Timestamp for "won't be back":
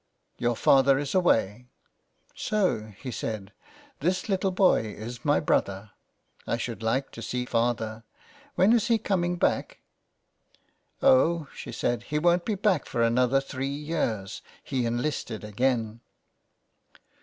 12.17-12.87